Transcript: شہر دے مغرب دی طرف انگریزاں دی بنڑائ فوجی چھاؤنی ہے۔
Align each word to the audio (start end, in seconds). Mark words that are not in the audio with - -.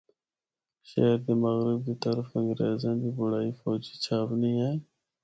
شہر 0.89 1.17
دے 1.25 1.33
مغرب 1.43 1.79
دی 1.87 1.95
طرف 2.03 2.27
انگریزاں 2.39 2.95
دی 3.01 3.09
بنڑائ 3.17 3.51
فوجی 3.59 3.95
چھاؤنی 4.03 4.53
ہے۔ 4.63 4.71